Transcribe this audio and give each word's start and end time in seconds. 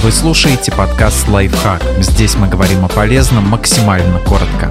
Вы 0.00 0.12
слушаете 0.12 0.70
подкаст 0.70 1.26
«Лайфхак». 1.26 1.82
Здесь 1.98 2.36
мы 2.36 2.48
говорим 2.48 2.84
о 2.84 2.88
полезном 2.88 3.48
максимально 3.48 4.20
коротко. 4.20 4.70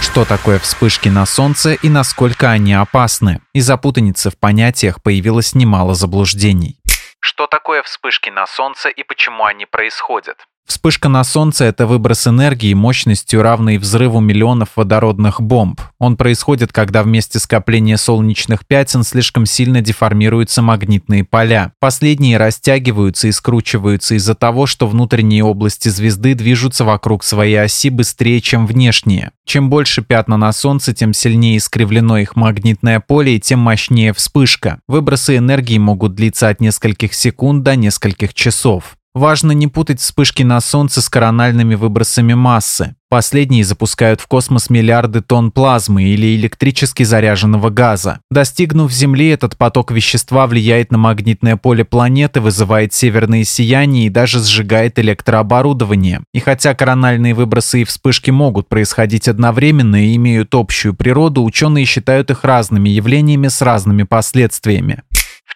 Что 0.00 0.24
такое 0.24 0.60
вспышки 0.60 1.08
на 1.08 1.26
Солнце 1.26 1.72
и 1.72 1.88
насколько 1.88 2.48
они 2.48 2.74
опасны? 2.74 3.40
Из-за 3.52 3.76
путаницы 3.76 4.30
в 4.30 4.38
понятиях 4.38 5.02
появилось 5.02 5.56
немало 5.56 5.94
заблуждений. 5.94 6.78
Что 7.18 7.48
такое 7.48 7.82
вспышки 7.82 8.30
на 8.30 8.46
Солнце 8.46 8.88
и 8.88 9.02
почему 9.02 9.44
они 9.44 9.66
происходят? 9.66 10.46
Вспышка 10.66 11.08
на 11.08 11.22
Солнце– 11.22 11.64
это 11.66 11.86
выброс 11.86 12.26
энергии 12.26 12.74
мощностью, 12.74 13.40
равной 13.40 13.78
взрыву 13.78 14.18
миллионов 14.18 14.70
водородных 14.74 15.40
бомб. 15.40 15.80
Он 16.00 16.16
происходит, 16.16 16.72
когда 16.72 17.04
вместе 17.04 17.38
скопления 17.38 17.96
солнечных 17.96 18.66
пятен 18.66 19.04
слишком 19.04 19.46
сильно 19.46 19.80
деформируются 19.80 20.62
магнитные 20.62 21.22
поля. 21.22 21.72
Последние 21.78 22.36
растягиваются 22.36 23.28
и 23.28 23.32
скручиваются 23.32 24.16
из-за 24.16 24.34
того, 24.34 24.66
что 24.66 24.88
внутренние 24.88 25.44
области 25.44 25.88
звезды 25.88 26.34
движутся 26.34 26.84
вокруг 26.84 27.22
своей 27.22 27.62
оси 27.62 27.88
быстрее, 27.88 28.40
чем 28.40 28.66
внешние. 28.66 29.30
Чем 29.44 29.70
больше 29.70 30.02
пятна 30.02 30.36
на 30.36 30.52
Солнце, 30.52 30.92
тем 30.92 31.14
сильнее 31.14 31.58
искривлено 31.58 32.18
их 32.18 32.34
магнитное 32.34 32.98
поле 32.98 33.36
и 33.36 33.40
тем 33.40 33.60
мощнее 33.60 34.12
вспышка. 34.12 34.80
Выбросы 34.88 35.36
энергии 35.36 35.78
могут 35.78 36.16
длиться 36.16 36.48
от 36.48 36.60
нескольких 36.60 37.14
секунд 37.14 37.62
до 37.62 37.76
нескольких 37.76 38.34
часов. 38.34 38.96
Важно 39.16 39.52
не 39.52 39.66
путать 39.66 39.98
вспышки 39.98 40.42
на 40.42 40.60
Солнце 40.60 41.00
с 41.00 41.08
корональными 41.08 41.74
выбросами 41.74 42.34
массы. 42.34 42.96
Последние 43.08 43.64
запускают 43.64 44.20
в 44.20 44.26
космос 44.26 44.68
миллиарды 44.68 45.22
тонн 45.22 45.52
плазмы 45.52 46.02
или 46.02 46.36
электрически 46.36 47.02
заряженного 47.02 47.70
газа. 47.70 48.18
Достигнув 48.30 48.92
Земли, 48.92 49.28
этот 49.28 49.56
поток 49.56 49.90
вещества 49.90 50.46
влияет 50.46 50.92
на 50.92 50.98
магнитное 50.98 51.56
поле 51.56 51.84
планеты, 51.86 52.42
вызывает 52.42 52.92
северные 52.92 53.44
сияния 53.44 54.04
и 54.04 54.10
даже 54.10 54.40
сжигает 54.40 54.98
электрооборудование. 54.98 56.20
И 56.34 56.40
хотя 56.40 56.74
корональные 56.74 57.32
выбросы 57.32 57.82
и 57.82 57.84
вспышки 57.84 58.30
могут 58.30 58.68
происходить 58.68 59.28
одновременно 59.28 60.04
и 60.04 60.16
имеют 60.16 60.54
общую 60.54 60.92
природу, 60.92 61.42
ученые 61.42 61.86
считают 61.86 62.30
их 62.30 62.44
разными 62.44 62.90
явлениями 62.90 63.48
с 63.48 63.62
разными 63.62 64.02
последствиями 64.02 65.04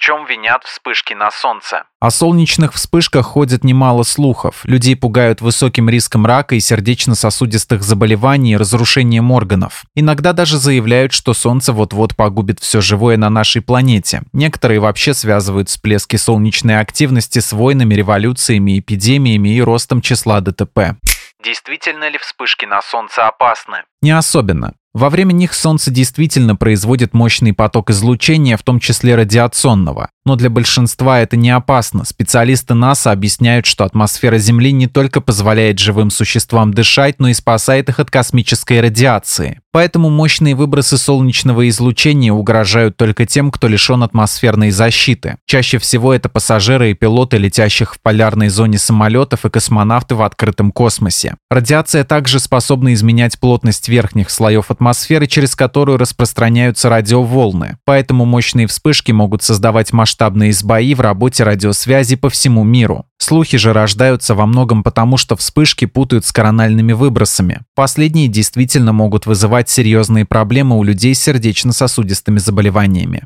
чем 0.00 0.24
винят 0.24 0.64
вспышки 0.64 1.12
на 1.12 1.30
Солнце. 1.30 1.84
О 2.00 2.10
солнечных 2.10 2.72
вспышках 2.72 3.26
ходит 3.26 3.64
немало 3.64 4.02
слухов. 4.02 4.62
Людей 4.64 4.96
пугают 4.96 5.42
высоким 5.42 5.90
риском 5.90 6.24
рака 6.24 6.54
и 6.54 6.60
сердечно-сосудистых 6.60 7.82
заболеваний 7.82 8.52
и 8.52 8.56
разрушением 8.56 9.30
органов. 9.30 9.84
Иногда 9.94 10.32
даже 10.32 10.56
заявляют, 10.56 11.12
что 11.12 11.34
Солнце 11.34 11.74
вот-вот 11.74 12.16
погубит 12.16 12.60
все 12.60 12.80
живое 12.80 13.18
на 13.18 13.28
нашей 13.28 13.60
планете. 13.60 14.22
Некоторые 14.32 14.80
вообще 14.80 15.12
связывают 15.12 15.68
всплески 15.68 16.16
солнечной 16.16 16.80
активности 16.80 17.38
с 17.38 17.52
войнами, 17.52 17.94
революциями, 17.94 18.78
эпидемиями 18.78 19.50
и 19.50 19.60
ростом 19.60 20.00
числа 20.00 20.40
ДТП. 20.40 20.96
Действительно 21.44 22.08
ли 22.08 22.18
вспышки 22.18 22.64
на 22.64 22.82
Солнце 22.82 23.26
опасны? 23.26 23.84
Не 24.02 24.10
особенно. 24.12 24.74
Во 24.92 25.08
время 25.08 25.32
них 25.32 25.54
Солнце 25.54 25.92
действительно 25.92 26.56
производит 26.56 27.14
мощный 27.14 27.52
поток 27.52 27.90
излучения, 27.90 28.56
в 28.56 28.64
том 28.64 28.80
числе 28.80 29.14
радиационного. 29.14 30.10
Но 30.26 30.36
для 30.36 30.50
большинства 30.50 31.20
это 31.20 31.36
не 31.36 31.50
опасно. 31.50 32.04
Специалисты 32.04 32.74
НАСА 32.74 33.12
объясняют, 33.12 33.66
что 33.66 33.84
атмосфера 33.84 34.38
Земли 34.38 34.72
не 34.72 34.88
только 34.88 35.20
позволяет 35.20 35.78
живым 35.78 36.10
существам 36.10 36.74
дышать, 36.74 37.20
но 37.20 37.28
и 37.28 37.34
спасает 37.34 37.88
их 37.88 38.00
от 38.00 38.10
космической 38.10 38.80
радиации. 38.80 39.60
Поэтому 39.72 40.10
мощные 40.10 40.56
выбросы 40.56 40.98
солнечного 40.98 41.68
излучения 41.68 42.32
угрожают 42.32 42.96
только 42.96 43.24
тем, 43.24 43.52
кто 43.52 43.68
лишен 43.68 44.02
атмосферной 44.02 44.70
защиты. 44.70 45.36
Чаще 45.46 45.78
всего 45.78 46.12
это 46.12 46.28
пассажиры 46.28 46.90
и 46.90 46.94
пилоты, 46.94 47.38
летящих 47.38 47.94
в 47.94 48.00
полярной 48.00 48.48
зоне 48.48 48.78
самолетов 48.78 49.44
и 49.44 49.50
космонавты 49.50 50.16
в 50.16 50.22
открытом 50.22 50.72
космосе. 50.72 51.36
Радиация 51.50 52.04
также 52.04 52.40
способна 52.40 52.92
изменять 52.94 53.38
плотность 53.38 53.88
верхних 53.88 54.30
слоев 54.30 54.70
атмосферы, 54.70 54.79
через 55.26 55.54
которую 55.54 55.98
распространяются 55.98 56.88
радиоволны. 56.88 57.76
Поэтому 57.84 58.24
мощные 58.24 58.66
вспышки 58.66 59.12
могут 59.12 59.42
создавать 59.42 59.92
масштабные 59.92 60.52
сбои 60.52 60.94
в 60.94 61.00
работе 61.00 61.44
радиосвязи 61.44 62.16
по 62.16 62.30
всему 62.30 62.64
миру. 62.64 63.04
Слухи 63.18 63.58
же 63.58 63.72
рождаются 63.72 64.34
во 64.34 64.46
многом 64.46 64.82
потому, 64.82 65.16
что 65.16 65.36
вспышки 65.36 65.84
путают 65.84 66.24
с 66.24 66.32
корональными 66.32 66.92
выбросами. 66.92 67.60
Последние 67.74 68.28
действительно 68.28 68.92
могут 68.92 69.26
вызывать 69.26 69.68
серьезные 69.68 70.24
проблемы 70.24 70.78
у 70.78 70.82
людей 70.82 71.14
с 71.14 71.22
сердечно-сосудистыми 71.22 72.38
заболеваниями. 72.38 73.24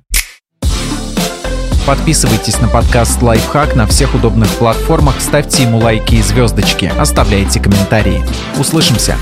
Подписывайтесь 1.87 2.59
на 2.62 2.69
подкаст 2.69 3.20
«Лайфхак» 3.20 3.76
на 3.76 3.87
всех 3.87 4.14
удобных 4.14 4.48
платформах, 4.54 5.20
ставьте 5.20 5.64
ему 5.64 5.78
лайки 5.78 6.14
и 6.14 6.22
звездочки, 6.22 6.91
оставляйте 6.98 7.60
комментарии. 7.60 8.25
Услышимся! 8.59 9.16